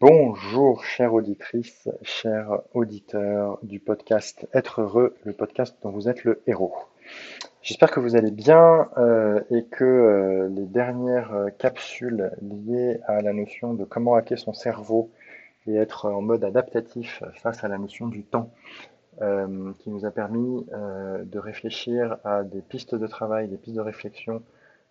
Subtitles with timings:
[0.00, 6.42] Bonjour chère auditrice, chers auditeurs du podcast Être heureux, le podcast dont vous êtes le
[6.46, 6.74] héros.
[7.62, 13.22] J'espère que vous allez bien euh, et que euh, les dernières euh, capsules liées à
[13.22, 15.10] la notion de comment hacker son cerveau
[15.66, 18.50] et être en mode adaptatif face à la notion du temps,
[19.18, 24.42] qui nous a permis de réfléchir à des pistes de travail, des pistes de réflexion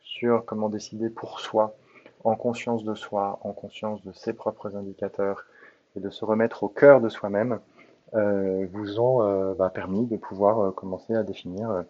[0.02, 1.77] sur comment décider pour soi
[2.23, 5.45] en conscience de soi, en conscience de ses propres indicateurs
[5.95, 7.59] et de se remettre au cœur de soi-même,
[8.16, 11.84] euh, vous ont euh, bah, permis de pouvoir euh, commencer à définir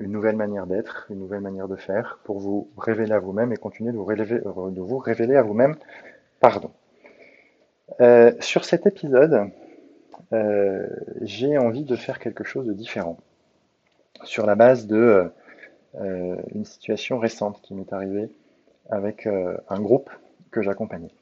[0.00, 3.56] une nouvelle manière d'être, une nouvelle manière de faire pour vous révéler à vous-même et
[3.56, 5.76] continuer de vous, révéler à vous-même.
[6.40, 6.72] Pardon.
[8.40, 9.52] sur cet épisode,
[11.20, 13.16] j'ai envie de faire quelque chose de différent
[14.24, 15.30] sur la base de
[16.00, 18.28] une situation récente qui m'est arrivée
[18.90, 20.10] avec euh, un groupe
[20.50, 21.12] que j'accompagnais.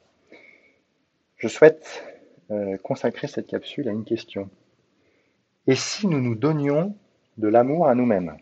[1.37, 2.05] Je souhaite
[2.51, 4.51] euh, consacrer cette capsule à une question.
[5.67, 6.97] Et si nous nous donnions
[7.39, 8.37] de l'amour à nous-mêmes?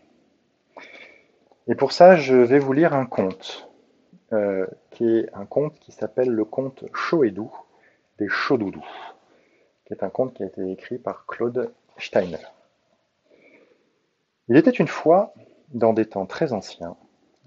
[1.67, 3.69] Et pour ça, je vais vous lire un conte,
[4.33, 7.53] euh, qui est un conte qui s'appelle le conte Chaud et doux
[8.19, 8.85] des Chaudoudous,
[9.85, 12.37] qui est un conte qui a été écrit par Claude Steiner.
[14.49, 15.33] Il était une fois,
[15.69, 16.97] dans des temps très anciens,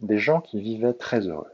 [0.01, 1.53] des gens qui vivaient très heureux.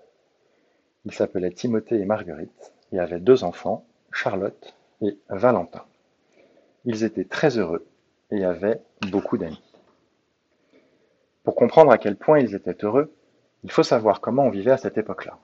[1.04, 5.84] Ils s'appelaient Timothée et Marguerite et avaient deux enfants, Charlotte et Valentin.
[6.84, 7.86] Ils étaient très heureux
[8.30, 9.62] et avaient beaucoup d'amis.
[11.44, 13.12] Pour comprendre à quel point ils étaient heureux,
[13.64, 15.38] il faut savoir comment on vivait à cette époque-là.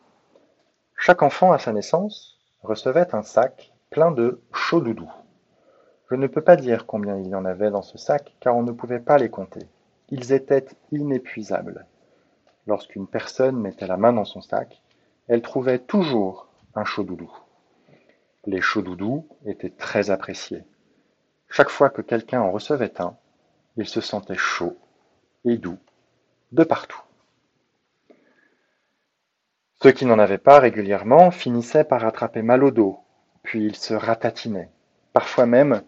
[0.97, 5.13] Chaque enfant à sa naissance recevait un sac plein de chauds doudous.
[6.11, 8.63] Je ne peux pas dire combien il y en avait dans ce sac car on
[8.63, 9.67] ne pouvait pas les compter.
[10.11, 11.87] Ils étaient inépuisables.
[12.67, 14.83] Lorsqu'une personne mettait la main dans son sac,
[15.29, 17.31] elle trouvait toujours un chaud doudou.
[18.47, 20.65] Les chauds doudous étaient très appréciés.
[21.51, 23.17] Chaque fois que quelqu'un en recevait un,
[23.77, 24.77] il se sentait chaud
[25.45, 25.79] et doux
[26.53, 27.03] de partout.
[29.83, 32.99] Ceux qui n'en avaient pas régulièrement finissaient par attraper mal au dos,
[33.43, 34.71] puis ils se ratatinaient.
[35.13, 35.83] Parfois même,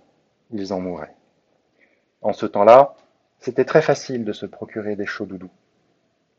[0.53, 1.17] ils en mouraient.
[2.22, 2.95] En ce temps-là,
[3.39, 5.51] c'était très facile de se procurer des chauds doudous.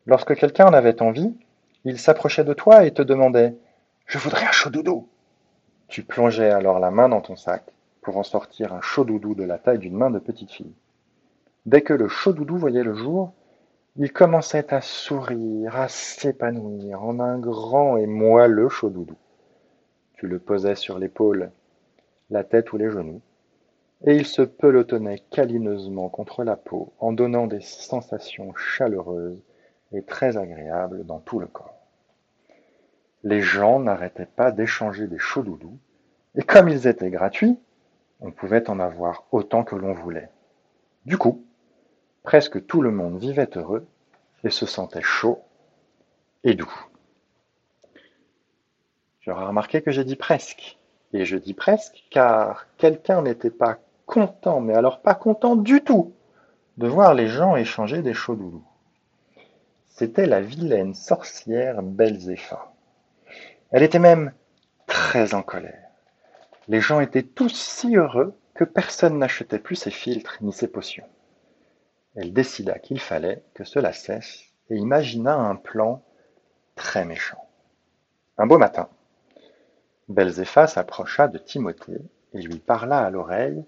[0.06, 1.36] Lorsque quelqu'un en avait envie,
[1.84, 3.56] il s'approchait de toi et te demandait
[4.06, 5.08] Je voudrais un chaud doudou.
[5.88, 7.64] Tu plongeais alors la main dans ton sac
[8.02, 10.74] pour en sortir un chaud doudou de la taille d'une main de petite fille.
[11.66, 13.34] Dès que le chaud doudou voyait le jour,
[13.98, 19.18] il commençait à sourire, à s'épanouir en un grand et moelleux chaud doudou.
[20.14, 21.52] Tu le posais sur l'épaule,
[22.30, 23.22] la tête ou les genoux,
[24.06, 29.42] et il se pelotonnait câlineusement contre la peau en donnant des sensations chaleureuses
[29.92, 31.76] et très agréable dans tout le corps.
[33.24, 35.78] Les gens n'arrêtaient pas d'échanger des chauds doudous,
[36.36, 37.60] et comme ils étaient gratuits,
[38.20, 40.30] on pouvait en avoir autant que l'on voulait.
[41.06, 41.44] Du coup,
[42.24, 43.86] presque tout le monde vivait heureux
[44.44, 45.42] et se sentait chaud
[46.44, 46.74] et doux.
[49.22, 50.78] J'aurais remarqué que j'ai dit presque.
[51.14, 56.14] Et je dis presque car quelqu'un n'était pas content, mais alors pas content du tout,
[56.78, 58.66] de voir les gens échanger des chauds doudous.
[59.94, 62.74] C'était la vilaine sorcière Belzéfa.
[63.72, 64.32] Elle était même
[64.88, 65.90] très en colère.
[66.70, 71.06] Les gens étaient tous si heureux que personne n'achetait plus ses filtres ni ses potions.
[72.16, 76.02] Elle décida qu'il fallait que cela cesse et imagina un plan
[76.76, 77.46] très méchant.
[78.38, 78.90] Un beau matin,
[80.08, 82.02] Belzéfa s'approcha de Timothée
[82.34, 83.64] et lui parla à l'oreille,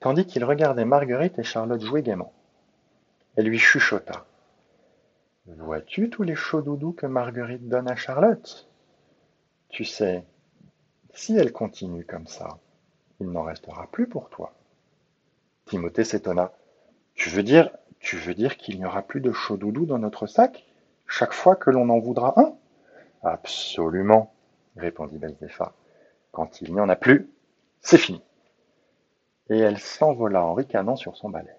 [0.00, 2.32] tandis qu'il regardait Marguerite et Charlotte jouer gaiement.
[3.36, 4.24] Elle lui chuchota.
[5.56, 8.68] Vois-tu tous les chauds doudous que Marguerite donne à Charlotte?
[9.70, 10.24] Tu sais,
[11.14, 12.58] si elle continue comme ça,
[13.18, 14.52] il n'en restera plus pour toi.
[15.64, 16.52] Timothée s'étonna.
[17.14, 20.26] Tu veux dire, tu veux dire qu'il n'y aura plus de chauds doudous dans notre
[20.26, 20.66] sac
[21.06, 22.54] chaque fois que l'on en voudra un?
[23.22, 24.34] Absolument,
[24.76, 25.72] répondit Belzéfa.
[26.30, 27.30] Quand il n'y en a plus,
[27.80, 28.22] c'est fini.
[29.48, 31.56] Et elle s'envola en ricanant sur son balai.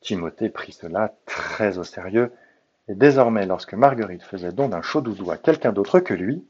[0.00, 2.32] Timothée prit cela très au sérieux
[2.88, 6.44] et désormais lorsque Marguerite faisait don d'un chaud doudou à quelqu'un d'autre que lui,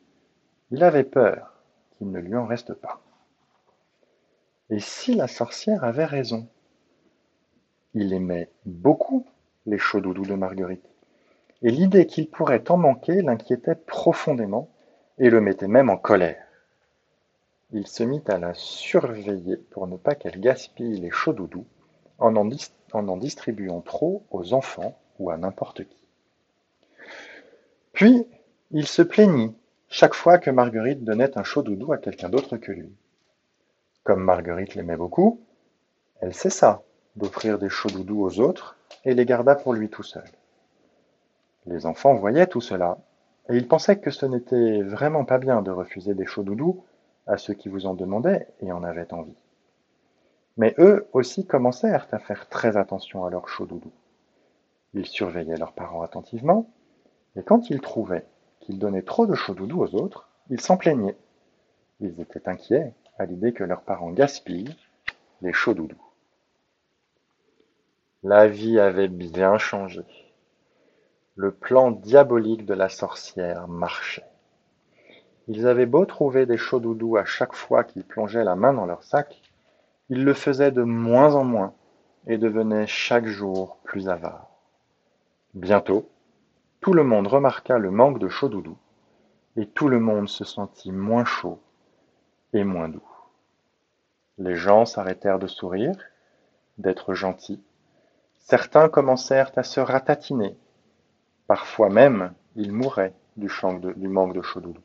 [0.71, 1.55] il avait peur
[1.97, 3.01] qu'il ne lui en reste pas.
[4.69, 6.49] Et si la sorcière avait raison?
[7.95, 9.27] Il aimait beaucoup
[9.65, 10.85] les chauds doudous de Marguerite,
[11.63, 14.69] et l'idée qu'il pourrait en manquer l'inquiétait profondément
[15.19, 16.45] et le mettait même en colère.
[17.73, 21.67] Il se mit à la surveiller pour ne pas qu'elle gaspille les chauds doudous
[22.19, 26.06] en en distribuant trop aux enfants ou à n'importe qui.
[27.97, 28.27] Puis
[28.73, 29.57] il se plaignit
[29.89, 32.95] chaque fois que Marguerite donnait un chaud doudou à quelqu'un d'autre que lui.
[34.05, 35.41] Comme Marguerite l'aimait beaucoup,
[36.21, 36.83] elle cessa
[37.17, 38.77] d'offrir des chauds doudous aux autres
[39.07, 40.29] et les garda pour lui tout seul.
[41.65, 42.99] Les enfants voyaient tout cela
[43.49, 46.85] et ils pensaient que ce n'était vraiment pas bien de refuser des chauds doudous
[47.27, 49.39] à ceux qui vous en demandaient et en avaient envie.
[50.59, 53.95] Mais eux aussi commencèrent à faire très attention à leurs chauds doudous.
[54.93, 56.69] Ils surveillaient leurs parents attentivement
[57.37, 58.27] et quand ils trouvaient
[58.61, 61.17] qu'ils donnaient trop de chauds doudous aux autres, ils s'en plaignaient.
[62.01, 64.77] Ils étaient inquiets à l'idée que leurs parents gaspillent
[65.43, 66.03] les chauds doudous.
[68.23, 70.03] La vie avait bien changé.
[71.37, 74.25] Le plan diabolique de la sorcière marchait.
[75.49, 78.87] Ils avaient beau trouver des chauds doudous à chaque fois qu'ils plongeaient la main dans
[78.87, 79.41] leur sac,
[80.09, 81.75] ils le faisaient de moins en moins
[82.27, 84.51] et devenaient chaque jour plus avares.
[85.55, 86.09] Bientôt,
[86.81, 88.79] tout le monde remarqua le manque de chauds doudous
[89.57, 91.61] et tout le monde se sentit moins chaud
[92.53, 93.09] et moins doux.
[94.39, 95.97] Les gens s'arrêtèrent de sourire,
[96.79, 97.63] d'être gentils.
[98.39, 100.57] Certains commencèrent à se ratatiner
[101.47, 103.49] Parfois même, ils mouraient du,
[104.09, 104.81] manque de chaud doudou.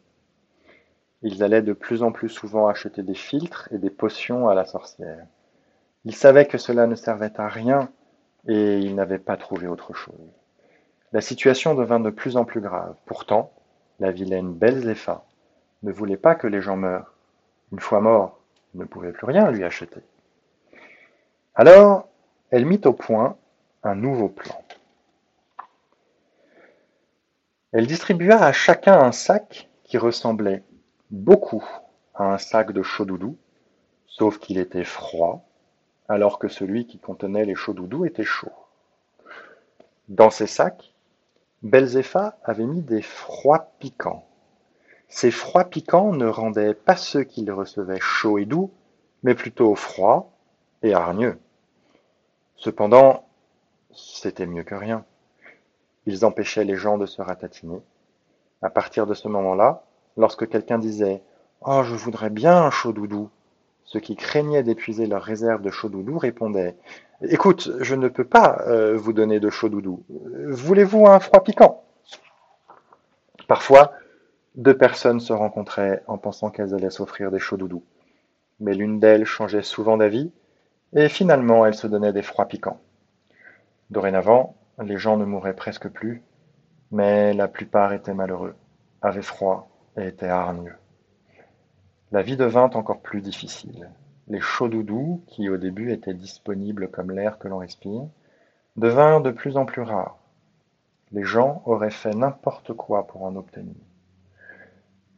[1.24, 4.66] Ils allaient de plus en plus souvent acheter des filtres et des potions à la
[4.66, 5.26] sorcière.
[6.06, 7.92] Ils savaient que cela ne servait à rien
[8.48, 10.41] et ils n'avaient pas trouvé autre chose.
[11.14, 12.96] La situation devint de plus en plus grave.
[13.06, 13.52] Pourtant,
[14.00, 15.26] la vilaine Belzépha
[15.84, 17.14] ne voulait pas que les gens meurent.
[17.72, 18.40] Une fois mort,
[18.74, 20.02] ne pouvait plus rien lui acheter.
[21.56, 22.08] Alors,
[22.50, 23.38] elle mit au point
[23.84, 24.64] un nouveau plan.
[27.74, 30.64] Elle distribua à chacun un sac qui ressemblait
[31.10, 31.66] beaucoup
[32.16, 33.38] à un sac de chaud-doudou,
[34.08, 35.46] sauf qu'il était froid,
[36.08, 38.52] alors que celui qui contenait les chaud-doudous était chaud.
[40.10, 40.91] Dans ces sacs,
[41.64, 44.26] Belzépha avait mis des froids piquants.
[45.08, 48.72] Ces froids piquants ne rendaient pas ceux qu'il recevait chauds et doux,
[49.24, 50.32] mais plutôt froids
[50.82, 51.38] et hargneux.
[52.56, 53.28] Cependant,
[53.94, 55.06] c'était mieux que rien.
[56.08, 57.82] Ils empêchaient les gens de se ratatiner.
[58.64, 59.84] À partir de ce moment-là,
[60.18, 61.22] lorsque quelqu'un disait
[61.62, 63.30] Oh, je voudrais bien un chaud doudou,
[63.84, 66.76] ceux qui craignaient d'épuiser leur réserve de chaud doudou répondaient
[67.30, 70.04] Écoute, je ne peux pas euh, vous donner de chaud doudou.
[70.10, 71.84] Voulez-vous un froid piquant?
[73.48, 73.94] Parfois,
[74.56, 77.84] deux personnes se rencontraient en pensant qu'elles allaient s'offrir des chauds doudous.
[78.60, 80.32] Mais l'une d'elles changeait souvent d'avis
[80.94, 82.82] et finalement elle se donnait des froids piquants.
[83.92, 86.24] Dorénavant, les gens ne mouraient presque plus,
[86.92, 88.56] mais la plupart étaient malheureux,
[89.04, 90.76] avaient froid et étaient hargneux.
[92.12, 93.90] La vie devint encore plus difficile.
[94.32, 98.08] Les chauds doudous, qui au début étaient disponibles comme l'air que l'on respire,
[98.78, 100.18] devinrent de plus en plus rares.
[101.12, 103.76] Les gens auraient fait n'importe quoi pour en obtenir.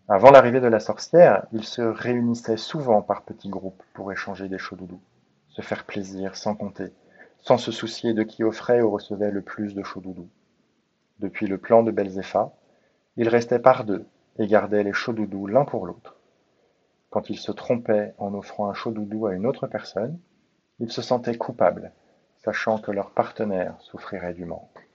[0.08, 4.58] Avant l'arrivée de la sorcière, ils se réunissaient souvent par petits groupes pour échanger des
[4.58, 5.04] chauds doudous,
[5.50, 6.92] se faire plaisir sans compter,
[7.38, 10.28] sans se soucier de qui offrait ou recevait le plus de chaud-doudou.
[11.20, 12.52] Depuis le plan de Belzépha,
[13.18, 14.08] ils restaient par deux
[14.40, 16.16] et gardaient les chaud-doudous l'un pour l'autre.
[17.14, 20.18] Quand ils se trompaient en offrant un chaud-doudou à une autre personne,
[20.80, 21.92] ils se sentaient coupables,
[22.38, 24.90] sachant que leur partenaire souffrirait du manque.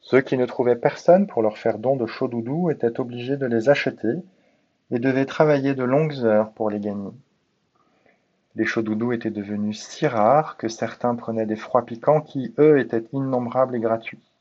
[0.00, 3.68] Ceux qui ne trouvaient personne pour leur faire don de chaud-doudou étaient obligés de les
[3.68, 4.14] acheter
[4.90, 7.12] et devaient travailler de longues heures pour les gagner.
[8.56, 13.04] Les chauds-doudous étaient devenus si rares que certains prenaient des froids piquants qui, eux, étaient
[13.12, 14.32] innombrables et gratuits.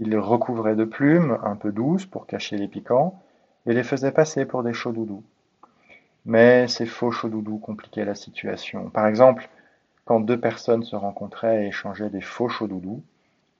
[0.00, 3.22] Ils les recouvraient de plumes un peu douces pour cacher les piquants
[3.66, 5.22] et les faisaient passer pour des chauds-doudous.
[6.26, 8.90] Mais ces faux chauds-doudous compliquaient la situation.
[8.90, 9.48] Par exemple,
[10.04, 13.04] quand deux personnes se rencontraient et échangeaient des faux chauds-doudous,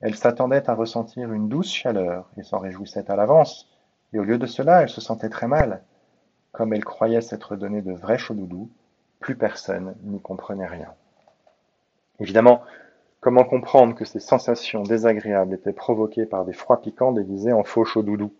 [0.01, 3.69] elles s'attendaient à ressentir une douce chaleur et s'en réjouissaient à l'avance,
[4.11, 5.81] et au lieu de cela, elles se sentaient très mal.
[6.51, 8.69] Comme elles croyaient s'être donné de vrais chauds-doudous,
[9.21, 10.93] plus personne n'y comprenait rien.
[12.19, 12.63] Évidemment,
[13.21, 17.85] comment comprendre que ces sensations désagréables étaient provoquées par des froids piquants déguisés en faux
[17.85, 18.33] chaud doudou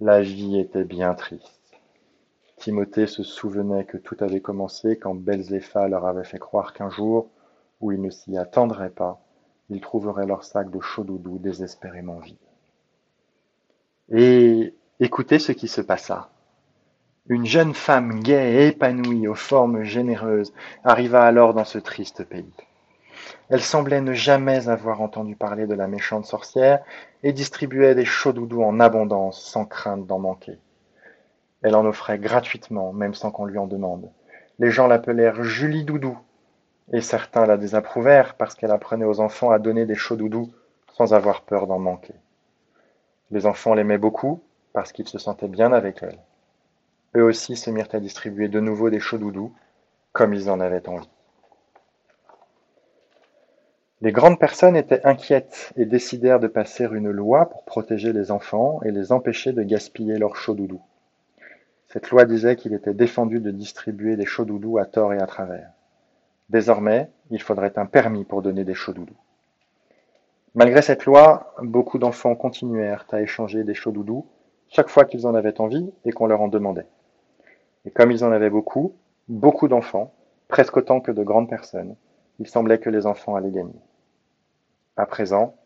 [0.00, 1.55] La vie était bien triste.
[2.56, 7.28] Timothée se souvenait que tout avait commencé quand Belzépha leur avait fait croire qu'un jour,
[7.80, 9.20] où ils ne s'y attendraient pas,
[9.68, 12.36] ils trouveraient leur sac de chaud doudou désespérément vide.
[14.10, 16.30] Et écoutez ce qui se passa.
[17.28, 20.52] Une jeune femme gaie et épanouie aux formes généreuses
[20.84, 22.52] arriva alors dans ce triste pays.
[23.48, 26.84] Elle semblait ne jamais avoir entendu parler de la méchante sorcière
[27.22, 30.58] et distribuait des chauds doudous en abondance sans crainte d'en manquer.
[31.66, 34.08] Elle en offrait gratuitement, même sans qu'on lui en demande.
[34.60, 36.16] Les gens l'appelèrent Julie Doudou,
[36.92, 40.52] et certains la désapprouvèrent parce qu'elle apprenait aux enfants à donner des chauds doudous
[40.92, 42.14] sans avoir peur d'en manquer.
[43.32, 44.44] Les enfants l'aimaient beaucoup
[44.74, 46.20] parce qu'ils se sentaient bien avec elle.
[47.16, 49.52] Eux aussi se mirent à distribuer de nouveau des chauds-doudous,
[50.12, 51.10] comme ils en avaient envie.
[54.02, 58.78] Les grandes personnes étaient inquiètes et décidèrent de passer une loi pour protéger les enfants
[58.84, 60.80] et les empêcher de gaspiller leurs chauds-doudous.
[61.96, 65.70] Cette loi disait qu'il était défendu de distribuer des chauds-doudous à tort et à travers.
[66.50, 69.16] Désormais, il faudrait un permis pour donner des chauds-doudous.
[70.54, 74.26] Malgré cette loi, beaucoup d'enfants continuèrent à échanger des chauds-doudous
[74.68, 76.86] chaque fois qu'ils en avaient envie et qu'on leur en demandait.
[77.86, 78.92] Et comme ils en avaient beaucoup,
[79.30, 80.12] beaucoup d'enfants,
[80.48, 81.96] presque autant que de grandes personnes,
[82.38, 83.80] il semblait que les enfants allaient gagner.
[84.98, 85.56] À présent,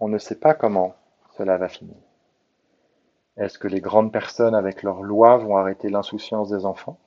[0.00, 0.96] on ne sait pas comment
[1.36, 1.94] cela va finir.
[3.36, 6.98] Est-ce que les grandes personnes avec leurs lois vont arrêter l'insouciance des enfants?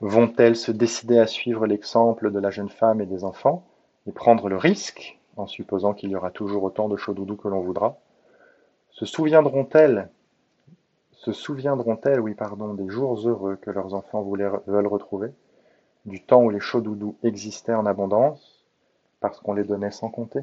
[0.00, 3.64] Vont-elles se décider à suivre l'exemple de la jeune femme et des enfants
[4.06, 7.48] et prendre le risque, en supposant qu'il y aura toujours autant de chaud doudou que
[7.48, 7.98] l'on voudra?
[8.90, 10.08] Se souviendront-elles
[11.20, 15.32] se souviendront-elles, oui, pardon, des jours heureux que leurs enfants veulent retrouver,
[16.06, 18.64] du temps où les chauds doudous existaient en abondance,
[19.20, 20.40] parce qu'on les donnait sans compter?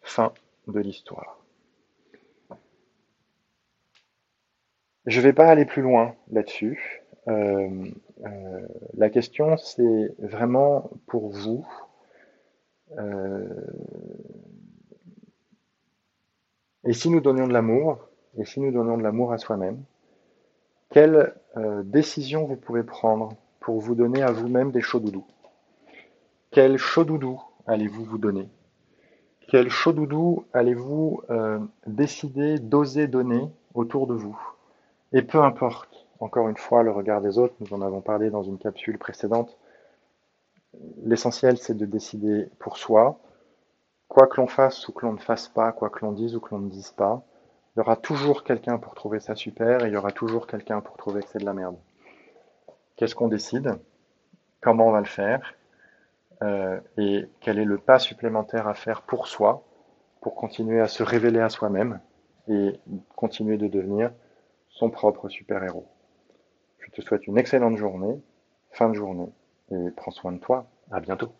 [0.00, 0.32] Fin
[0.68, 1.43] de l'histoire.
[5.06, 7.02] Je ne vais pas aller plus loin là-dessus.
[7.28, 7.90] Euh,
[8.24, 11.66] euh, la question, c'est vraiment pour vous.
[12.98, 13.44] Euh,
[16.84, 17.98] et si nous donnions de l'amour,
[18.38, 19.82] et si nous donnions de l'amour à soi-même,
[20.90, 21.34] quelle
[21.84, 23.30] décision vous pouvez prendre
[23.60, 25.26] pour vous donner à vous-même des chauds doudous?
[26.50, 28.48] Quel chaud doudou allez-vous vous donner?
[29.48, 31.22] Quel chaud doudou allez-vous
[31.86, 34.53] décider d'oser donner autour de vous?
[35.14, 38.42] Et peu importe, encore une fois, le regard des autres, nous en avons parlé dans
[38.42, 39.56] une capsule précédente,
[41.02, 43.18] l'essentiel c'est de décider pour soi,
[44.08, 46.40] quoi que l'on fasse ou que l'on ne fasse pas, quoi que l'on dise ou
[46.40, 47.24] que l'on ne dise pas,
[47.74, 50.80] il y aura toujours quelqu'un pour trouver ça super et il y aura toujours quelqu'un
[50.80, 51.76] pour trouver que c'est de la merde.
[52.96, 53.78] Qu'est-ce qu'on décide?
[54.60, 55.54] Comment on va le faire?
[56.42, 59.62] Euh, Et quel est le pas supplémentaire à faire pour soi
[60.20, 62.00] pour continuer à se révéler à soi-même
[62.48, 62.80] et
[63.14, 64.10] continuer de devenir
[64.74, 65.86] son propre super-héros.
[66.78, 68.20] Je te souhaite une excellente journée,
[68.72, 69.32] fin de journée,
[69.70, 70.66] et prends soin de toi.
[70.90, 71.32] À bientôt.